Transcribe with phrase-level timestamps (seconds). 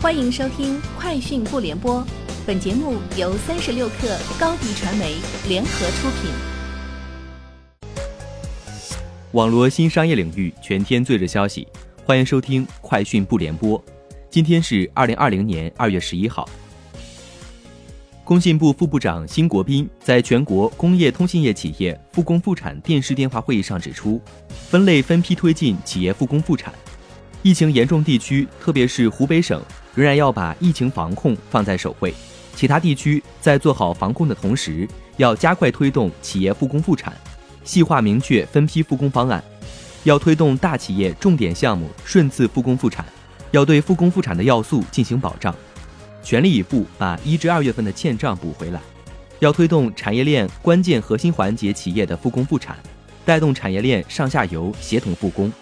[0.00, 2.00] 欢迎收听《快讯不联播》，
[2.46, 5.16] 本节目由三十六克高低传媒
[5.48, 6.30] 联合出品。
[9.32, 11.66] 网络新商业领域全天最热消息，
[12.04, 13.76] 欢迎收听《快讯不联播》。
[14.30, 16.48] 今天是二零二零年二月十一号。
[18.22, 24.20] 工信部副部长辛国斌在全国工业通信业企业复工复产电视电话会议上指出，
[24.70, 26.72] 分类分批推进企业复工复产。
[27.42, 29.62] 疫情严重地区，特别是湖北省，
[29.94, 32.12] 仍然要把疫情防控放在首位。
[32.54, 37.16] 其他地区在做好防控的同时，要加快推动企业复工复产，
[37.62, 39.42] 细化明确分批复工方案。
[40.02, 43.04] 要推动大企业重点项目顺次复工复产，
[43.52, 45.54] 要对复工复产的要素进行保障，
[46.22, 48.80] 全力以赴把一至二月份的欠账补回来。
[49.38, 52.76] 要推动产业链关键核心环节企业的复工复产，
[53.24, 55.52] 带动产业链上下游协同复工。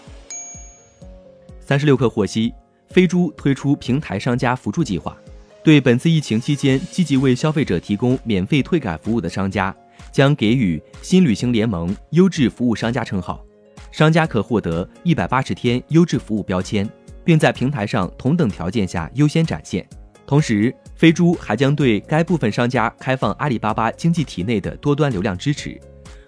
[1.67, 2.53] 三十六氪获悉，
[2.91, 5.17] 飞猪推出平台商家扶助计划，
[5.61, 9.75] 对本次疫情期间积极为消费者提供免费退改服务的商家，
[10.09, 13.43] 将给予“新旅行联盟”优质服务商家称号。
[13.91, 16.89] 商家可获得一百八十天优质服务标签，
[17.25, 19.85] 并在平台上同等条件下优先展现。
[20.25, 25.77] 同时，飞猪还将对该部分商家开放阿里巴巴经济体内的多端流量支持，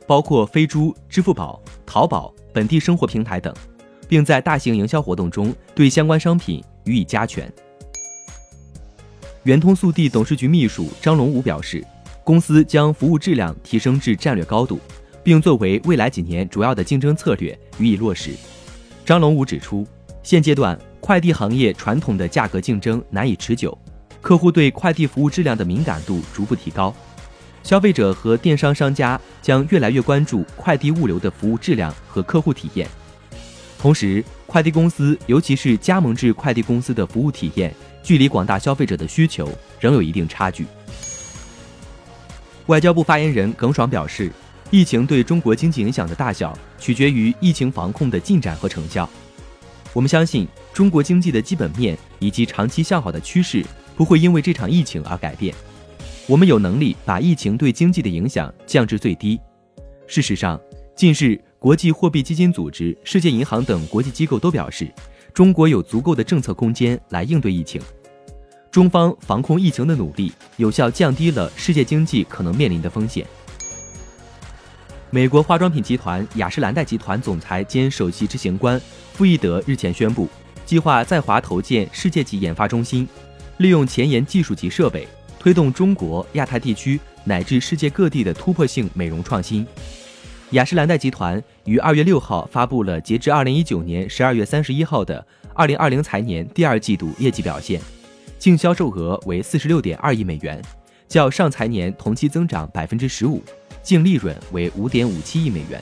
[0.05, 3.55] 包括飞猪、支付宝、淘宝、本地生活平台等。
[4.09, 7.49] 并在大型营销活动中对相关商品予以加权。
[9.43, 11.85] 圆通速递董事局秘书张龙武表示，
[12.25, 14.79] 公司将服务质量提升至战略高度，
[15.23, 18.31] 并作为未来几年主要的竞争策略予以落实。
[19.05, 19.87] 张龙武指出，
[20.23, 23.75] 现阶段快递行业传统的价格竞争难以持久，
[24.21, 26.93] 客户对快递服务质量的敏感度逐步提高，
[27.63, 32.87] 消费者和电商商家将越来越关注快递物流的服务质量和客户体验。
[33.79, 39.49] 同时，快递公司，尤其是加盟制快递公司的服务体验，距离广大消费者的需求
[39.79, 40.65] 仍有一定差距。
[42.65, 44.29] 外交部发言人耿爽表示，
[44.69, 49.09] 疫情对中国经济影响的大小，取决于疫情防控的进展和成效。
[49.93, 53.65] 我们相信，中国经济的基本面以及长期向好的趋势，
[53.95, 55.55] 不会因为这场疫情而改变。
[56.27, 59.39] 我们有能力把疫情对经济的影响降至最低。
[60.05, 60.59] 事实上，
[60.97, 61.39] 近日。
[61.59, 64.89] 国际货币基金组织、世界银行等国际机构都表示，
[65.33, 67.81] 中国有足够的政策空间来应对疫情。
[68.71, 73.27] 中方防控疫情的努力，有效降低了世界经济可能面临的风险。
[75.09, 78.79] 美国化妆品集团雅诗兰黛集团总裁兼首席执行官
[79.11, 80.29] 傅义德日前宣布，
[80.65, 83.05] 计划在华投建世界级研发中心，
[83.57, 85.05] 利用前沿技术及设备，
[85.37, 89.67] 推动中国、亚太地区乃至世界各地的突破性美容创新。
[90.51, 95.23] 雅诗兰黛集团于二月六号发布了截至二零一九年十二月三十一号的
[95.53, 97.79] 二零二零财年第二季度业绩表现，
[98.39, 100.59] 净销售额为四十六点二亿美元，
[101.07, 103.43] 较上财年同期增长百分之十五，
[103.83, 105.79] 净利润为五点五七亿美元。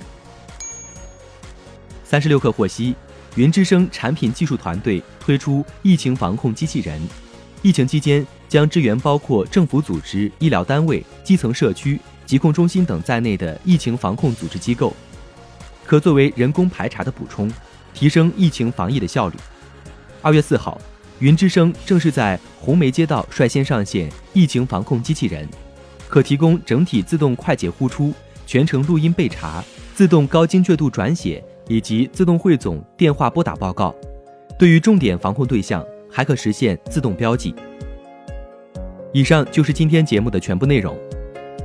[2.04, 2.94] 三十六氪获悉，
[3.36, 7.02] 云之声产品技术团队推出疫情防控机器人，
[7.62, 11.98] 疫情期间将支援包括政府组织、医疗单位、基层社区。
[12.28, 14.94] 疾控中心等在内的疫情防控组织机构，
[15.86, 17.50] 可作为人工排查的补充，
[17.94, 19.38] 提升疫情防疫的效率。
[20.22, 20.80] 二月四号，
[21.20, 25.48] 云之声正式在红梅街道率先上线疫情防控机器人，
[26.10, 28.14] 可提供整体自动快捷呼出、
[28.46, 29.64] 全程录音备查、
[29.96, 33.96] 自动高精确度转写以及自动汇总电话拨打报告。
[34.60, 37.56] 对于重点防控对象，还可实现自动标记。
[39.14, 40.94] 以上就是今天节目的全部内容。